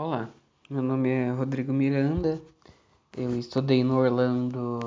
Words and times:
Olá, 0.00 0.30
meu 0.70 0.80
nome 0.80 1.08
é 1.08 1.28
Rodrigo 1.32 1.72
Miranda. 1.72 2.40
Eu 3.16 3.36
estudei 3.36 3.82
no 3.82 3.98
Orlando 3.98 4.78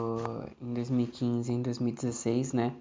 em 0.62 0.74
2015 0.74 1.52
e 1.52 1.56
em 1.56 1.62
2016, 1.62 2.54
né? 2.54 2.74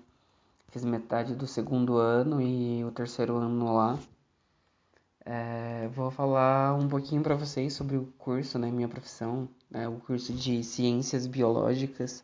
Fiz 0.69 0.85
metade 0.85 1.35
do 1.35 1.45
segundo 1.49 1.97
ano 1.97 2.41
e 2.41 2.85
o 2.85 2.93
terceiro 2.93 3.37
ano 3.37 3.75
lá. 3.75 3.99
É, 5.25 5.89
vou 5.89 6.09
falar 6.13 6.77
um 6.77 6.89
pouquinho 6.89 7.21
para 7.21 7.35
vocês 7.35 7.73
sobre 7.73 7.97
o 7.97 8.07
curso, 8.17 8.61
né? 8.61 8.71
Minha 8.71 8.87
profissão, 8.87 9.49
né, 9.69 9.89
o 9.89 9.99
curso 9.99 10.33
de 10.33 10.63
Ciências 10.63 11.27
Biológicas. 11.27 12.23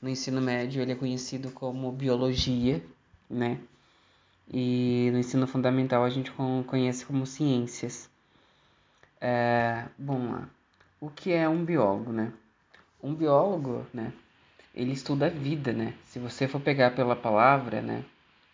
No 0.00 0.08
ensino 0.08 0.40
médio 0.40 0.80
ele 0.80 0.92
é 0.92 0.94
conhecido 0.94 1.50
como 1.50 1.90
Biologia, 1.90 2.80
né? 3.28 3.58
E 4.48 5.08
no 5.10 5.18
ensino 5.18 5.48
fundamental 5.48 6.04
a 6.04 6.10
gente 6.10 6.30
conhece 6.68 7.04
como 7.04 7.26
Ciências. 7.26 8.08
É, 9.20 9.84
bom 9.98 10.32
lá, 10.32 10.48
o 11.00 11.08
que 11.08 11.32
é 11.32 11.48
um 11.48 11.64
biólogo, 11.64 12.12
né? 12.12 12.32
Um 13.02 13.14
biólogo, 13.14 13.86
né? 13.92 14.12
Ele 14.74 14.92
estuda 14.92 15.26
a 15.26 15.30
vida, 15.30 15.72
né? 15.72 15.94
Se 16.04 16.18
você 16.18 16.46
for 16.46 16.60
pegar 16.60 16.90
pela 16.94 17.16
palavra, 17.16 17.80
né? 17.80 18.04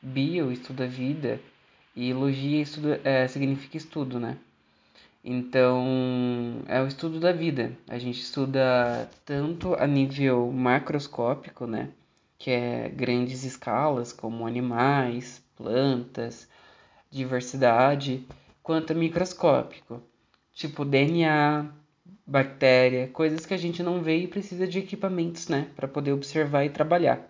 Bio 0.00 0.52
estuda 0.52 0.86
vida 0.86 1.40
e 1.96 2.12
logia 2.12 2.62
estuda, 2.62 3.00
é, 3.04 3.26
significa 3.28 3.76
estudo, 3.76 4.20
né? 4.20 4.38
Então, 5.24 6.62
é 6.66 6.80
o 6.80 6.86
estudo 6.86 7.20
da 7.20 7.32
vida. 7.32 7.72
A 7.88 7.98
gente 7.98 8.20
estuda 8.20 9.08
tanto 9.24 9.74
a 9.74 9.86
nível 9.86 10.50
macroscópico, 10.52 11.66
né? 11.66 11.90
Que 12.38 12.50
é 12.50 12.88
grandes 12.88 13.44
escalas, 13.44 14.12
como 14.12 14.46
animais, 14.46 15.42
plantas, 15.56 16.48
diversidade, 17.10 18.26
quanto 18.62 18.92
a 18.92 18.96
microscópico, 18.96 20.02
tipo 20.54 20.84
DNA, 20.84 21.66
bactéria, 22.26 23.08
coisas 23.08 23.44
que 23.46 23.54
a 23.54 23.58
gente 23.58 23.82
não 23.82 24.02
vê 24.02 24.18
e 24.18 24.28
precisa 24.28 24.66
de 24.66 24.78
equipamentos, 24.78 25.48
né, 25.48 25.68
para 25.76 25.88
poder 25.88 26.12
observar 26.12 26.64
e 26.64 26.70
trabalhar. 26.70 27.28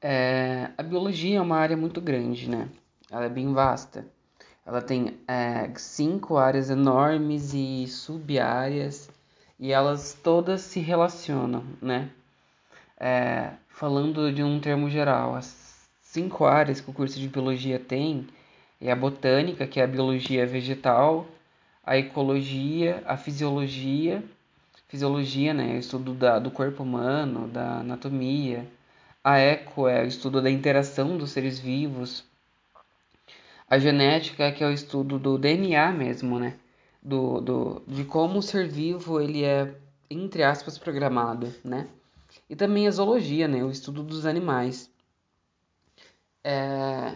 É, 0.00 0.70
a 0.78 0.82
biologia 0.82 1.38
é 1.38 1.40
uma 1.40 1.56
área 1.56 1.76
muito 1.76 2.00
grande, 2.00 2.48
né? 2.48 2.68
Ela 3.10 3.24
é 3.24 3.28
bem 3.28 3.52
vasta. 3.52 4.06
Ela 4.64 4.80
tem 4.80 5.18
é, 5.26 5.70
cinco 5.76 6.36
áreas 6.36 6.70
enormes 6.70 7.52
e 7.54 7.86
sub-áreas 7.86 9.10
e 9.58 9.72
elas 9.72 10.14
todas 10.22 10.60
se 10.60 10.78
relacionam, 10.78 11.64
né? 11.80 12.10
É, 13.00 13.52
falando 13.68 14.32
de 14.32 14.42
um 14.42 14.60
termo 14.60 14.90
geral, 14.90 15.34
as 15.34 15.88
cinco 16.02 16.44
áreas 16.44 16.80
que 16.80 16.90
o 16.90 16.92
curso 16.92 17.18
de 17.18 17.28
biologia 17.28 17.78
tem 17.78 18.26
é 18.80 18.92
a 18.92 18.96
botânica, 18.96 19.66
que 19.66 19.80
é 19.80 19.84
a 19.84 19.86
biologia 19.86 20.46
vegetal, 20.46 21.26
a 21.88 21.96
ecologia, 21.96 23.02
a 23.06 23.16
fisiologia, 23.16 24.22
fisiologia, 24.88 25.54
né, 25.54 25.76
o 25.76 25.78
estudo 25.78 26.12
da, 26.12 26.38
do 26.38 26.50
corpo 26.50 26.82
humano, 26.82 27.48
da 27.48 27.78
anatomia, 27.78 28.70
a 29.24 29.38
eco 29.38 29.88
é 29.88 30.02
o 30.02 30.06
estudo 30.06 30.42
da 30.42 30.50
interação 30.50 31.16
dos 31.16 31.30
seres 31.30 31.58
vivos, 31.58 32.24
a 33.66 33.78
genética 33.78 34.52
que 34.52 34.62
é 34.62 34.66
o 34.66 34.70
estudo 34.70 35.18
do 35.18 35.38
DNA 35.38 35.90
mesmo, 35.90 36.38
né, 36.38 36.58
do, 37.02 37.40
do, 37.40 37.82
de 37.86 38.04
como 38.04 38.40
o 38.40 38.42
ser 38.42 38.68
vivo 38.68 39.18
ele 39.18 39.42
é 39.42 39.74
entre 40.10 40.42
aspas 40.42 40.76
programado, 40.76 41.54
né, 41.64 41.88
e 42.50 42.54
também 42.54 42.86
a 42.86 42.90
zoologia, 42.90 43.48
né, 43.48 43.64
o 43.64 43.70
estudo 43.70 44.02
dos 44.02 44.26
animais. 44.26 44.90
É, 46.44 47.14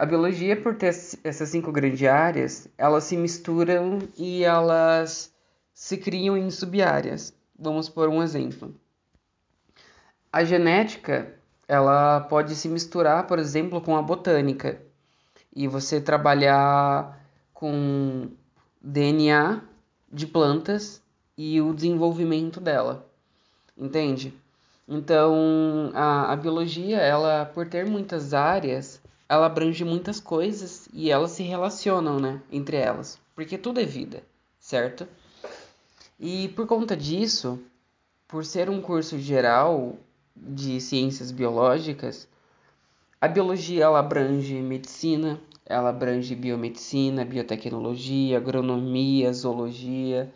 a 0.00 0.06
biologia, 0.06 0.56
por 0.56 0.76
ter 0.76 0.96
essas 1.22 1.50
cinco 1.50 1.70
grandes 1.70 2.08
áreas, 2.08 2.66
elas 2.78 3.04
se 3.04 3.18
misturam 3.18 3.98
e 4.16 4.42
elas 4.42 5.30
se 5.74 5.98
criam 5.98 6.38
em 6.38 6.50
sub-áreas. 6.50 7.34
Vamos 7.58 7.90
por 7.90 8.08
um 8.08 8.22
exemplo. 8.22 8.74
A 10.32 10.42
genética, 10.42 11.34
ela 11.68 12.18
pode 12.18 12.54
se 12.54 12.66
misturar, 12.66 13.26
por 13.26 13.38
exemplo, 13.38 13.78
com 13.82 13.94
a 13.94 14.00
botânica. 14.00 14.80
E 15.54 15.68
você 15.68 16.00
trabalhar 16.00 17.22
com 17.52 18.30
DNA 18.80 19.60
de 20.10 20.26
plantas 20.26 21.02
e 21.36 21.60
o 21.60 21.74
desenvolvimento 21.74 22.58
dela. 22.58 23.06
Entende? 23.76 24.32
Então, 24.88 25.90
a, 25.92 26.32
a 26.32 26.36
biologia, 26.36 26.96
ela 26.96 27.44
por 27.44 27.68
ter 27.68 27.84
muitas 27.84 28.32
áreas, 28.32 28.99
ela 29.30 29.46
abrange 29.46 29.84
muitas 29.84 30.18
coisas 30.18 30.88
e 30.92 31.08
elas 31.08 31.30
se 31.30 31.44
relacionam, 31.44 32.18
né, 32.18 32.42
entre 32.50 32.76
elas, 32.76 33.16
porque 33.32 33.56
tudo 33.56 33.78
é 33.78 33.84
vida, 33.84 34.24
certo? 34.58 35.06
E 36.18 36.48
por 36.48 36.66
conta 36.66 36.96
disso, 36.96 37.60
por 38.26 38.44
ser 38.44 38.68
um 38.68 38.82
curso 38.82 39.16
geral 39.20 39.96
de 40.34 40.80
ciências 40.80 41.30
biológicas, 41.30 42.26
a 43.20 43.28
biologia 43.28 43.84
ela 43.84 44.00
abrange 44.00 44.54
medicina, 44.56 45.40
ela 45.64 45.90
abrange 45.90 46.34
biomedicina, 46.34 47.24
biotecnologia, 47.24 48.36
agronomia, 48.36 49.32
zoologia, 49.32 50.34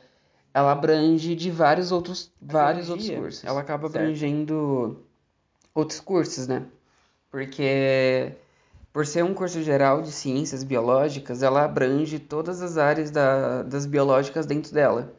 ela 0.55 0.71
abrange 0.71 1.35
de 1.35 1.51
vários 1.51 1.91
outros, 1.91 2.31
vários 2.41 2.89
outros 2.89 3.11
cursos. 3.11 3.45
Ela 3.45 3.61
acaba 3.61 3.89
abrangendo 3.89 4.95
certo. 4.95 5.07
outros 5.75 5.99
cursos, 5.99 6.47
né? 6.47 6.65
Porque 7.29 8.37
por 8.95 9.05
ser 9.05 9.25
um 9.25 9.35
curso 9.35 9.61
geral 9.61 10.03
de 10.03 10.13
ciências 10.13 10.63
biológicas, 10.63 11.43
ela 11.43 11.65
abrange 11.65 12.21
todas 12.21 12.63
as 12.63 12.79
áreas 12.79 13.11
da, 13.11 13.65
das 13.65 13.87
biológicas 13.87 14.47
dentro 14.47 14.73
dela. 14.73 15.13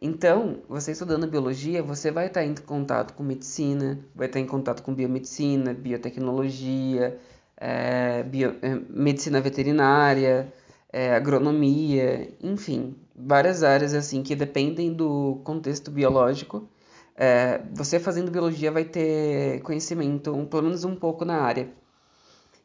Então, 0.00 0.58
você 0.68 0.90
estudando 0.90 1.28
biologia, 1.28 1.84
você 1.84 2.10
vai 2.10 2.26
estar 2.26 2.44
em 2.44 2.52
contato 2.56 3.14
com 3.14 3.22
medicina, 3.22 4.00
vai 4.12 4.26
estar 4.26 4.40
em 4.40 4.46
contato 4.46 4.82
com 4.82 4.92
biomedicina, 4.92 5.72
biotecnologia, 5.72 7.16
é, 7.56 8.24
bio, 8.24 8.56
é, 8.60 8.74
medicina 8.90 9.40
veterinária, 9.40 10.52
é, 10.92 11.14
agronomia, 11.14 12.28
enfim, 12.42 12.96
várias 13.14 13.62
áreas 13.62 13.94
assim 13.94 14.24
que 14.24 14.34
dependem 14.34 14.92
do 14.92 15.40
contexto 15.44 15.92
biológico. 15.92 16.68
É, 17.16 17.60
você 17.72 18.00
fazendo 18.00 18.32
biologia 18.32 18.72
vai 18.72 18.84
ter 18.84 19.60
conhecimento, 19.62 20.32
pelo 20.50 20.64
menos 20.64 20.84
um 20.84 20.96
pouco 20.96 21.24
na 21.24 21.40
área. 21.40 21.70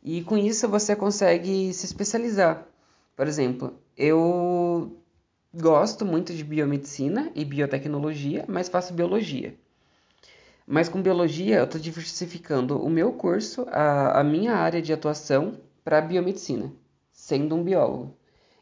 E 0.09 0.23
com 0.23 0.38
isso 0.38 0.69
você 0.69 0.95
consegue 0.95 1.73
se 1.73 1.85
especializar. 1.85 2.66
Por 3.13 3.28
exemplo, 3.28 3.78
eu 3.97 4.95
gosto 5.53 6.06
muito 6.06 6.34
de 6.34 6.45
biomedicina 6.45 7.29
e 7.35 7.44
biotecnologia, 7.44 8.45
mas 8.47 8.69
faço 8.69 8.94
biologia. 8.94 9.53
Mas 10.66 10.88
com 10.88 11.01
biologia 11.01 11.57
eu 11.57 11.66
estou 11.66 11.81
diversificando 11.81 12.81
o 12.81 12.90
meu 12.90 13.12
curso, 13.12 13.68
a, 13.69 14.22
a 14.22 14.23
minha 14.23 14.53
área 14.53 14.81
de 14.81 14.94
atuação 14.94 15.59
para 15.84 16.00
biomedicina, 16.00 16.72
sendo 17.12 17.53
um 17.53 17.63
biólogo. 17.63 18.16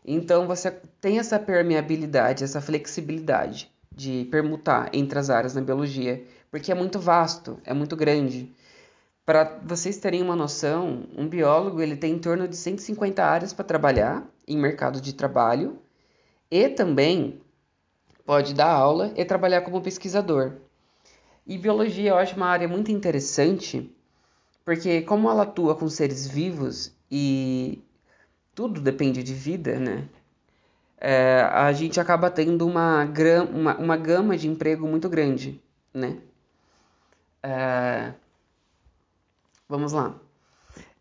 Então 0.03 0.47
você 0.47 0.71
tem 0.99 1.19
essa 1.19 1.37
permeabilidade, 1.37 2.43
essa 2.43 2.59
flexibilidade 2.59 3.71
de 3.95 4.27
permutar 4.31 4.89
entre 4.93 5.19
as 5.19 5.29
áreas 5.29 5.53
na 5.53 5.61
biologia, 5.61 6.25
porque 6.49 6.71
é 6.71 6.75
muito 6.75 6.97
vasto, 6.97 7.59
é 7.63 7.71
muito 7.71 7.95
grande. 7.95 8.51
Para 9.25 9.59
vocês 9.63 9.97
terem 9.97 10.21
uma 10.21 10.35
noção, 10.35 11.03
um 11.17 11.27
biólogo 11.27 11.81
ele 11.81 11.95
tem 11.95 12.13
em 12.13 12.19
torno 12.19 12.47
de 12.47 12.55
150 12.55 13.23
áreas 13.23 13.53
para 13.53 13.65
trabalhar 13.65 14.23
em 14.47 14.55
mercado 14.55 15.01
de 15.01 15.13
trabalho 15.13 15.79
e 16.51 16.69
também 16.69 17.41
pode 18.23 18.53
dar 18.53 18.69
aula 18.69 19.11
e 19.15 19.25
trabalhar 19.25 19.61
como 19.61 19.81
pesquisador. 19.81 20.53
E 21.47 21.57
biologia 21.57 22.11
eu 22.11 22.17
acho 22.17 22.35
uma 22.35 22.45
área 22.47 22.67
muito 22.67 22.91
interessante, 22.91 23.91
porque 24.63 25.01
como 25.01 25.29
ela 25.29 25.43
atua 25.43 25.75
com 25.75 25.89
seres 25.89 26.27
vivos 26.27 26.91
e 27.09 27.83
tudo 28.53 28.79
depende 28.79 29.23
de 29.23 29.33
vida, 29.33 29.79
né? 29.79 30.07
É, 30.97 31.41
a 31.51 31.73
gente 31.73 31.99
acaba 31.99 32.29
tendo 32.29 32.65
uma, 32.65 33.07
uma, 33.51 33.77
uma 33.77 33.97
gama 33.97 34.37
de 34.37 34.47
emprego 34.47 34.87
muito 34.87 35.09
grande, 35.09 35.61
né? 35.93 36.17
É, 37.43 38.13
Vamos 39.67 39.93
lá. 39.93 40.15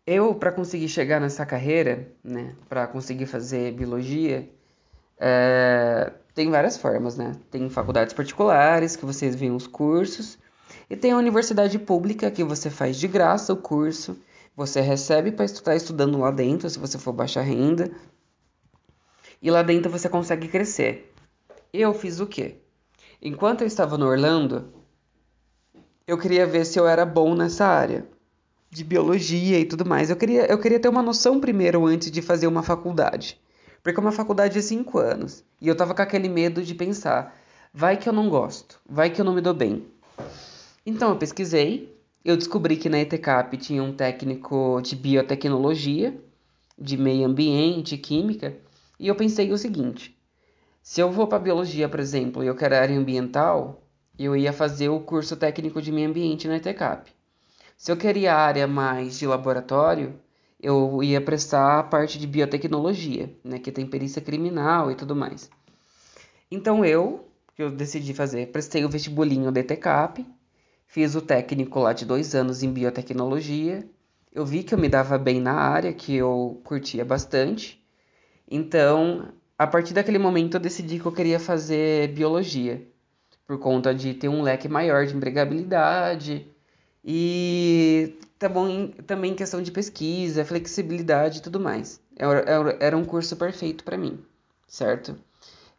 Eu, 0.07 0.33
para 0.35 0.51
conseguir 0.51 0.87
chegar 0.87 1.21
nessa 1.21 1.45
carreira, 1.45 2.07
né, 2.23 2.55
para 2.67 2.87
conseguir 2.87 3.27
fazer 3.27 3.73
biologia, 3.73 4.49
é, 5.19 6.11
tem 6.33 6.49
várias 6.49 6.77
formas, 6.77 7.15
né? 7.15 7.33
Tem 7.51 7.69
faculdades 7.69 8.13
particulares 8.13 8.95
que 8.95 9.05
vocês 9.05 9.35
veem 9.35 9.51
os 9.51 9.67
cursos 9.67 10.37
e 10.89 10.95
tem 10.95 11.11
a 11.11 11.17
universidade 11.17 11.77
pública 11.77 12.31
que 12.31 12.43
você 12.43 12.69
faz 12.69 12.97
de 12.97 13.07
graça 13.07 13.53
o 13.53 13.57
curso, 13.57 14.17
você 14.55 14.81
recebe 14.81 15.31
para 15.31 15.45
estar 15.45 15.75
estudando 15.75 16.19
lá 16.19 16.31
dentro, 16.31 16.69
se 16.69 16.79
você 16.79 16.97
for 16.97 17.13
baixa 17.13 17.41
renda, 17.41 17.91
e 19.41 19.51
lá 19.51 19.61
dentro 19.61 19.91
você 19.91 20.09
consegue 20.09 20.47
crescer. 20.47 21.13
Eu 21.71 21.93
fiz 21.93 22.19
o 22.19 22.27
quê? 22.27 22.57
Enquanto 23.21 23.61
eu 23.61 23.67
estava 23.67 23.97
no 23.97 24.07
Orlando, 24.07 24.73
eu 26.07 26.17
queria 26.17 26.45
ver 26.45 26.65
se 26.65 26.79
eu 26.79 26.87
era 26.87 27.05
bom 27.05 27.35
nessa 27.35 27.65
área 27.65 28.14
de 28.75 28.83
biologia 28.83 29.57
e 29.57 29.65
tudo 29.65 29.85
mais. 29.85 30.09
Eu 30.09 30.17
queria, 30.17 30.45
eu 30.51 30.59
queria 30.59 30.79
ter 30.79 30.89
uma 30.89 31.01
noção 31.01 31.39
primeiro 31.39 31.85
antes 31.85 32.11
de 32.11 32.21
fazer 32.21 32.45
uma 32.45 32.61
faculdade. 32.61 33.39
Porque 33.81 33.97
é 33.97 34.01
uma 34.01 34.11
faculdade 34.11 34.53
de 34.53 34.61
cinco 34.61 34.99
anos. 34.99 35.43
E 35.61 35.67
eu 35.67 35.75
tava 35.75 35.95
com 35.95 36.01
aquele 36.01 36.27
medo 36.27 36.61
de 36.61 36.75
pensar, 36.75 37.39
vai 37.73 37.95
que 37.95 38.09
eu 38.09 38.13
não 38.13 38.29
gosto, 38.29 38.79
vai 38.87 39.09
que 39.09 39.21
eu 39.21 39.25
não 39.25 39.33
me 39.33 39.39
dou 39.39 39.53
bem. 39.53 39.85
Então 40.85 41.09
eu 41.09 41.15
pesquisei, 41.15 41.95
eu 42.23 42.35
descobri 42.35 42.75
que 42.75 42.89
na 42.89 42.99
ETCAP 42.99 43.55
tinha 43.57 43.81
um 43.81 43.93
técnico 43.93 44.81
de 44.83 44.95
biotecnologia, 44.95 46.19
de 46.77 46.97
meio 46.97 47.25
ambiente, 47.25 47.97
química, 47.97 48.57
e 48.99 49.07
eu 49.07 49.15
pensei 49.15 49.53
o 49.53 49.57
seguinte: 49.57 50.17
se 50.83 50.99
eu 50.99 51.09
vou 51.11 51.27
para 51.27 51.39
biologia, 51.39 51.87
por 51.87 52.01
exemplo, 52.01 52.43
e 52.43 52.47
eu 52.47 52.55
quero 52.55 52.75
área 52.75 52.97
ambiental, 52.97 53.81
eu 54.19 54.35
ia 54.35 54.51
fazer 54.51 54.89
o 54.89 54.99
curso 54.99 55.37
técnico 55.37 55.81
de 55.81 55.91
meio 55.91 56.09
ambiente 56.09 56.47
na 56.47 56.57
ETCAP. 56.57 57.15
Se 57.77 57.91
eu 57.91 57.97
queria 57.97 58.33
área 58.33 58.65
mais 58.67 59.19
de 59.19 59.27
laboratório, 59.27 60.17
eu 60.61 61.03
ia 61.03 61.19
prestar 61.19 61.79
a 61.79 61.83
parte 61.83 62.17
de 62.17 62.25
biotecnologia, 62.25 63.29
né, 63.43 63.59
que 63.59 63.71
tem 63.71 63.85
perícia 63.85 64.21
criminal 64.21 64.89
e 64.89 64.95
tudo 64.95 65.15
mais. 65.15 65.49
Então 66.49 66.85
eu, 66.85 67.27
que 67.53 67.61
eu 67.61 67.69
decidi 67.69 68.13
fazer, 68.13 68.47
prestei 68.47 68.85
o 68.85 68.89
vestibulinho 68.89 69.51
da 69.51 69.59
ETCAP, 69.59 70.25
fiz 70.87 71.15
o 71.15 71.21
técnico 71.21 71.79
lá 71.79 71.91
de 71.91 72.05
dois 72.05 72.33
anos 72.33 72.63
em 72.63 72.71
biotecnologia. 72.71 73.85
Eu 74.33 74.45
vi 74.45 74.63
que 74.63 74.73
eu 74.73 74.79
me 74.79 74.89
dava 74.89 75.17
bem 75.17 75.41
na 75.41 75.53
área, 75.53 75.93
que 75.93 76.15
eu 76.15 76.61
curtia 76.63 77.03
bastante. 77.03 77.83
Então, 78.49 79.33
a 79.57 79.67
partir 79.67 79.93
daquele 79.93 80.17
momento, 80.17 80.55
eu 80.55 80.61
decidi 80.61 80.99
que 80.99 81.05
eu 81.05 81.11
queria 81.11 81.39
fazer 81.39 82.13
biologia, 82.13 82.87
por 83.45 83.59
conta 83.59 83.93
de 83.93 84.13
ter 84.13 84.29
um 84.29 84.41
leque 84.41 84.67
maior 84.67 85.05
de 85.05 85.15
empregabilidade 85.15 86.54
e 87.05 88.17
tá 88.39 88.49
bom, 88.49 88.87
também 89.05 89.35
questão 89.35 89.61
de 89.61 89.71
pesquisa, 89.71 90.43
flexibilidade 90.43 91.37
e 91.37 91.41
tudo 91.41 91.59
mais. 91.59 92.01
Era, 92.17 92.77
era 92.79 92.97
um 92.97 93.05
curso 93.05 93.35
perfeito 93.37 93.83
para 93.83 93.95
mim, 93.95 94.19
certo? 94.67 95.15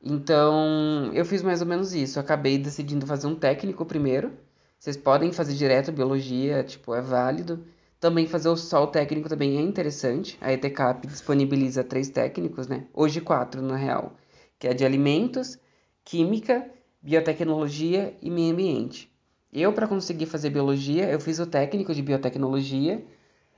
Então, 0.01 1.11
eu 1.13 1.25
fiz 1.25 1.43
mais 1.43 1.61
ou 1.61 1.67
menos 1.67 1.93
isso. 1.93 2.19
Eu 2.19 2.23
acabei 2.23 2.59
decidindo 2.59 3.05
fazer 3.07 3.27
um 3.27 3.35
técnico 3.35 3.85
primeiro. 3.85 4.33
Vocês 4.79 4.97
podem 4.97 5.33
fazer 5.33 5.55
direto 5.55 5.91
biologia, 5.91 6.63
tipo, 6.63 6.95
é 6.95 7.01
válido. 7.01 7.67
Também 7.99 8.27
fazer 8.29 8.49
o 8.49 8.57
sol 8.57 8.87
técnico 8.87 9.29
também 9.29 9.59
é 9.59 9.61
interessante. 9.61 10.39
A 10.41 10.53
ETCAP 10.53 11.09
disponibiliza 11.09 11.83
três 11.83 12.09
técnicos, 12.09 12.69
né? 12.69 12.87
Hoje 12.95 13.21
quatro, 13.21 13.61
na 13.61 13.75
real. 13.75 14.15
Que 14.61 14.69
é 14.69 14.75
de 14.75 14.85
alimentos, 14.85 15.59
química, 16.05 16.71
biotecnologia 17.03 18.15
e 18.23 18.31
meio 18.31 18.53
ambiente. 18.53 19.11
Eu, 19.59 19.73
para 19.73 19.89
conseguir 19.89 20.27
fazer 20.27 20.51
biologia, 20.51 21.11
eu 21.11 21.19
fiz 21.19 21.39
o 21.39 21.47
técnico 21.47 21.95
de 21.95 22.03
biotecnologia 22.03 23.03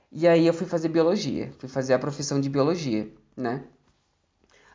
e 0.09 0.29
aí 0.29 0.47
eu 0.47 0.53
fui 0.53 0.65
fazer 0.65 0.87
biologia, 0.87 1.51
fui 1.57 1.67
fazer 1.67 1.93
a 1.93 1.99
profissão 1.99 2.39
de 2.39 2.49
biologia, 2.49 3.09
né? 3.35 3.65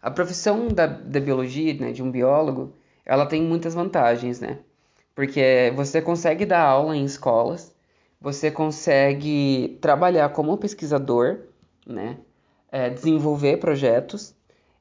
A 0.02 0.10
profissão 0.10 0.68
da, 0.68 0.86
da 0.86 1.18
biologia, 1.18 1.72
né, 1.80 1.92
de 1.92 2.02
um 2.02 2.10
biólogo, 2.10 2.74
ela 3.06 3.24
tem 3.24 3.40
muitas 3.40 3.72
vantagens, 3.72 4.38
né? 4.38 4.58
Porque 5.14 5.72
você 5.74 6.02
consegue 6.02 6.44
dar 6.44 6.60
aula 6.60 6.94
em 6.94 7.06
escolas, 7.06 7.74
você 8.20 8.50
consegue 8.50 9.78
trabalhar 9.80 10.28
como 10.28 10.58
pesquisador, 10.58 11.38
né? 11.86 12.18
É, 12.70 12.90
desenvolver 12.90 13.56
projetos 13.56 14.34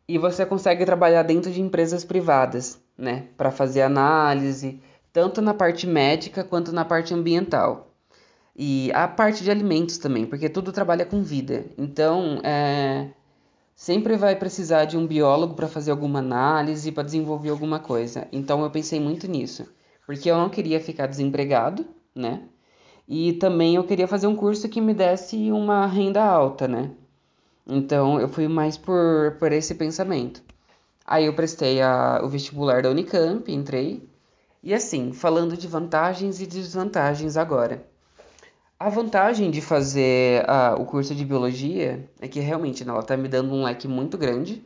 e 0.10 0.18
você 0.18 0.46
consegue 0.46 0.84
trabalhar 0.84 1.24
dentro 1.24 1.50
de 1.50 1.62
empresas 1.62 2.04
privadas, 2.04 2.82
né? 2.98 3.28
Para 3.38 3.50
fazer 3.50 3.84
análise, 3.84 4.82
tanto 5.14 5.42
na 5.42 5.54
parte 5.54 5.86
médica 5.86 6.44
quanto 6.44 6.72
na 6.72 6.84
parte 6.84 7.14
ambiental. 7.14 7.94
E 8.56 8.92
a 8.94 9.08
parte 9.08 9.44
de 9.44 9.52
alimentos 9.52 9.98
também, 10.00 10.26
porque 10.26 10.50
tudo 10.50 10.72
trabalha 10.72 11.06
com 11.06 11.24
vida. 11.24 11.66
Então, 11.78 12.42
é, 12.44 13.10
sempre 13.76 14.18
vai 14.18 14.36
precisar 14.36 14.86
de 14.86 14.98
um 14.98 15.08
biólogo 15.08 15.54
para 15.54 15.68
fazer 15.68 15.92
alguma 15.92 16.20
análise, 16.20 16.92
para 16.92 17.04
desenvolver 17.04 17.50
alguma 17.50 17.80
coisa. 17.80 18.28
Então, 18.32 18.64
eu 18.64 18.72
pensei 18.72 19.00
muito 19.00 19.28
nisso, 19.28 19.68
porque 20.06 20.30
eu 20.30 20.38
não 20.38 20.50
queria 20.50 20.80
ficar 20.80 21.08
desempregado, 21.08 21.86
né? 22.16 22.44
E 23.08 23.34
também 23.34 23.76
eu 23.76 23.84
queria 23.84 24.08
fazer 24.08 24.28
um 24.28 24.36
curso 24.36 24.70
que 24.70 24.82
me 24.82 24.94
desse 24.94 25.52
uma 25.52 25.86
renda 25.86 26.24
alta, 26.24 26.68
né? 26.68 26.92
Então, 27.68 28.20
eu 28.20 28.28
fui 28.30 28.48
mais 28.48 28.78
por, 28.78 29.36
por 29.40 29.52
esse 29.52 29.76
pensamento. 29.76 30.44
Aí 31.06 31.26
eu 31.26 31.34
prestei 31.34 31.82
a, 31.82 32.22
o 32.24 32.30
vestibular 32.30 32.82
da 32.82 32.90
Unicamp, 32.90 33.52
entrei, 33.52 34.08
e 34.64 34.74
assim, 34.74 35.12
falando 35.12 35.58
de 35.58 35.68
vantagens 35.68 36.40
e 36.40 36.48
desvantagens 36.48 37.36
agora. 37.36 37.86
A 38.80 38.90
vantagem 38.90 39.52
de 39.52 39.62
fazer 39.62 40.44
uh, 40.44 40.82
o 40.82 40.86
curso 40.86 41.14
de 41.14 41.26
biologia 41.26 42.10
é 42.20 42.28
que 42.28 42.40
realmente 42.40 42.88
ela 42.88 43.00
está 43.00 43.16
me 43.18 43.28
dando 43.28 43.54
um 43.54 43.64
leque 43.64 43.88
muito 43.88 44.18
grande 44.18 44.64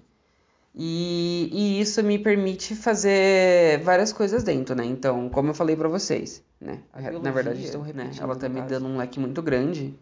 e, 0.80 1.50
e, 1.52 1.82
isso 1.82 2.04
me 2.04 2.20
permite 2.20 2.76
fazer 2.76 3.80
várias 3.80 4.14
coisas 4.14 4.44
dentro, 4.44 4.76
né? 4.76 4.86
Então, 4.86 5.28
como 5.30 5.50
eu 5.50 5.54
falei 5.56 5.76
para 5.76 5.88
vocês, 5.88 6.44
né? 6.62 6.84
Biologia, 6.94 7.20
Na 7.20 7.32
verdade, 7.32 7.64
estou 7.64 7.84
né? 7.84 8.12
Ela 8.20 8.34
está 8.34 8.48
me 8.48 8.62
dando 8.62 8.86
um 8.86 8.98
leque 8.98 9.20
muito 9.20 9.42
grande 9.42 9.98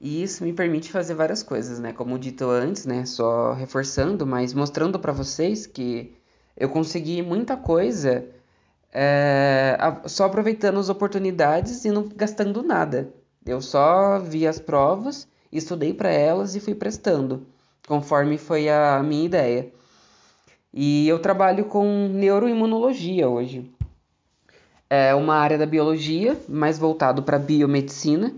e 0.00 0.22
isso 0.22 0.42
me 0.42 0.54
permite 0.54 0.90
fazer 0.90 1.12
várias 1.12 1.42
coisas, 1.42 1.78
né? 1.78 1.92
Como 1.92 2.18
dito 2.18 2.46
antes, 2.48 2.86
né? 2.86 3.04
Só 3.04 3.52
reforçando, 3.52 4.26
mas 4.26 4.54
mostrando 4.54 4.98
para 4.98 5.12
vocês 5.12 5.66
que 5.66 6.14
eu 6.56 6.70
consegui 6.70 7.20
muita 7.20 7.54
coisa 7.54 8.26
é, 8.94 9.76
só 10.06 10.26
aproveitando 10.26 10.78
as 10.78 10.88
oportunidades 10.88 11.84
e 11.84 11.90
não 11.90 12.08
gastando 12.08 12.62
nada. 12.62 13.12
Eu 13.44 13.60
só 13.60 14.20
vi 14.20 14.46
as 14.46 14.60
provas, 14.60 15.26
estudei 15.52 15.92
para 15.92 16.10
elas 16.10 16.54
e 16.54 16.60
fui 16.60 16.74
prestando, 16.74 17.44
conforme 17.88 18.38
foi 18.38 18.68
a 18.68 19.02
minha 19.02 19.24
ideia. 19.24 19.72
E 20.72 21.08
eu 21.08 21.18
trabalho 21.18 21.64
com 21.64 22.08
neuroimunologia 22.08 23.28
hoje. 23.28 23.70
É 24.88 25.14
uma 25.14 25.36
área 25.36 25.58
da 25.58 25.66
biologia, 25.66 26.40
mais 26.48 26.78
voltado 26.78 27.22
para 27.22 27.38
biomedicina. 27.38 28.32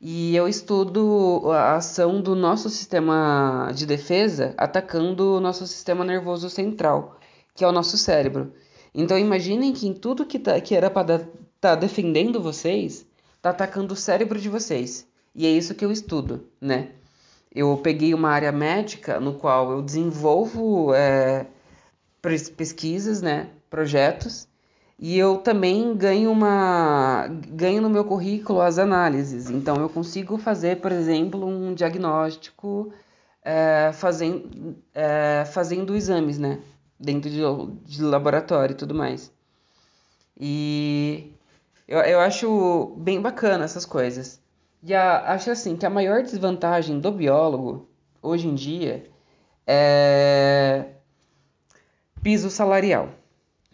E 0.00 0.34
eu 0.34 0.48
estudo 0.48 1.50
a 1.52 1.76
ação 1.76 2.20
do 2.20 2.34
nosso 2.34 2.68
sistema 2.68 3.70
de 3.72 3.86
defesa 3.86 4.52
atacando 4.56 5.36
o 5.36 5.40
nosso 5.40 5.64
sistema 5.66 6.04
nervoso 6.04 6.50
central, 6.50 7.16
que 7.54 7.64
é 7.64 7.68
o 7.68 7.72
nosso 7.72 7.96
cérebro. 7.96 8.52
Então 8.94 9.18
imaginem 9.18 9.72
que 9.72 9.86
em 9.86 9.94
tudo 9.94 10.26
que, 10.26 10.38
tá, 10.38 10.60
que 10.60 10.74
era 10.74 10.90
para 10.90 11.16
estar 11.16 11.28
tá 11.60 11.74
defendendo 11.74 12.42
vocês, 12.42 13.06
tá 13.40 13.50
atacando 13.50 13.94
o 13.94 13.96
cérebro 13.96 14.38
de 14.38 14.48
vocês. 14.48 15.06
E 15.34 15.46
é 15.46 15.50
isso 15.50 15.74
que 15.74 15.84
eu 15.84 15.90
estudo, 15.90 16.46
né? 16.60 16.90
Eu 17.54 17.76
peguei 17.82 18.14
uma 18.14 18.30
área 18.30 18.52
médica 18.52 19.20
no 19.20 19.34
qual 19.34 19.72
eu 19.72 19.82
desenvolvo 19.82 20.94
é, 20.94 21.46
pesquisas, 22.56 23.22
né? 23.22 23.48
Projetos. 23.70 24.48
E 24.98 25.18
eu 25.18 25.38
também 25.38 25.96
ganho 25.96 26.30
uma 26.30 27.26
ganho 27.48 27.82
no 27.82 27.90
meu 27.90 28.04
currículo 28.04 28.60
as 28.60 28.78
análises. 28.78 29.50
Então 29.50 29.76
eu 29.76 29.88
consigo 29.88 30.38
fazer, 30.38 30.80
por 30.80 30.92
exemplo, 30.92 31.44
um 31.46 31.74
diagnóstico 31.74 32.92
é, 33.44 33.90
fazendo, 33.92 34.76
é, 34.94 35.44
fazendo 35.46 35.96
exames, 35.96 36.38
né? 36.38 36.60
Dentro 37.02 37.28
de, 37.28 37.40
de 37.84 38.02
laboratório 38.02 38.72
e 38.72 38.76
tudo 38.76 38.94
mais. 38.94 39.32
E 40.38 41.32
eu, 41.88 41.98
eu 41.98 42.20
acho 42.20 42.94
bem 42.96 43.20
bacana 43.20 43.64
essas 43.64 43.84
coisas. 43.84 44.40
E 44.82 44.94
a, 44.94 45.32
acho 45.32 45.50
assim 45.50 45.76
que 45.76 45.84
a 45.84 45.90
maior 45.90 46.22
desvantagem 46.22 47.00
do 47.00 47.10
biólogo 47.10 47.88
hoje 48.22 48.48
em 48.48 48.54
dia 48.54 49.04
é 49.66 50.86
piso 52.22 52.48
salarial. 52.50 53.10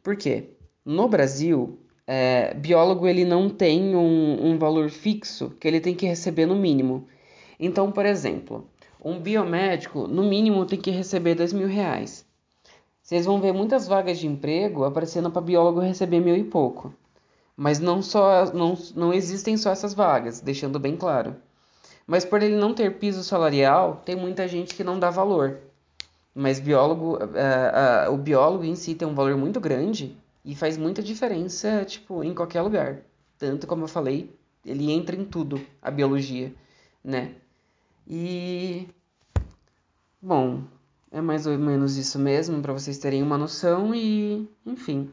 Por 0.02 0.16
quê? 0.16 0.50
No 0.84 1.06
Brasil, 1.06 1.78
é, 2.06 2.54
biólogo 2.54 3.06
ele 3.06 3.24
não 3.24 3.50
tem 3.50 3.94
um, 3.94 4.52
um 4.52 4.58
valor 4.58 4.90
fixo 4.90 5.50
que 5.60 5.68
ele 5.68 5.80
tem 5.80 5.94
que 5.94 6.06
receber 6.06 6.46
no 6.46 6.56
mínimo. 6.56 7.06
Então, 7.60 7.92
por 7.92 8.06
exemplo, 8.06 8.68
um 9.04 9.18
biomédico 9.20 10.06
no 10.08 10.24
mínimo 10.24 10.64
tem 10.64 10.80
que 10.80 10.90
receber 10.90 11.34
dois 11.34 11.52
mil 11.52 11.68
reais. 11.68 12.27
Vocês 13.08 13.24
vão 13.24 13.40
ver 13.40 13.54
muitas 13.54 13.88
vagas 13.88 14.18
de 14.18 14.26
emprego 14.26 14.84
aparecendo 14.84 15.30
para 15.30 15.40
biólogo 15.40 15.80
receber 15.80 16.20
mil 16.20 16.36
e 16.36 16.44
pouco. 16.44 16.92
Mas 17.56 17.78
não, 17.78 18.02
só, 18.02 18.52
não, 18.52 18.76
não 18.94 19.14
existem 19.14 19.56
só 19.56 19.70
essas 19.70 19.94
vagas, 19.94 20.42
deixando 20.42 20.78
bem 20.78 20.94
claro. 20.94 21.34
Mas 22.06 22.26
por 22.26 22.42
ele 22.42 22.56
não 22.56 22.74
ter 22.74 22.98
piso 22.98 23.24
salarial, 23.24 24.02
tem 24.04 24.14
muita 24.14 24.46
gente 24.46 24.74
que 24.74 24.84
não 24.84 24.98
dá 24.98 25.08
valor. 25.08 25.56
Mas 26.34 26.60
biólogo, 26.60 27.16
uh, 27.16 28.10
uh, 28.10 28.12
o 28.12 28.18
biólogo 28.18 28.64
em 28.64 28.76
si 28.76 28.94
tem 28.94 29.08
um 29.08 29.14
valor 29.14 29.38
muito 29.38 29.58
grande 29.58 30.14
e 30.44 30.54
faz 30.54 30.76
muita 30.76 31.02
diferença, 31.02 31.86
tipo, 31.86 32.22
em 32.22 32.34
qualquer 32.34 32.60
lugar. 32.60 32.98
Tanto 33.38 33.66
como 33.66 33.84
eu 33.84 33.88
falei, 33.88 34.36
ele 34.66 34.92
entra 34.92 35.16
em 35.16 35.24
tudo, 35.24 35.58
a 35.80 35.90
biologia, 35.90 36.52
né? 37.02 37.36
E 38.06 38.86
bom, 40.20 40.64
é 41.10 41.20
mais 41.20 41.46
ou 41.46 41.58
menos 41.58 41.96
isso 41.96 42.18
mesmo, 42.18 42.60
para 42.60 42.72
vocês 42.72 42.98
terem 42.98 43.22
uma 43.22 43.38
noção 43.38 43.94
e, 43.94 44.48
enfim. 44.64 45.10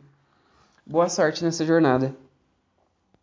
Boa 0.86 1.10
sorte 1.10 1.44
nessa 1.44 1.66
jornada. 1.66 2.16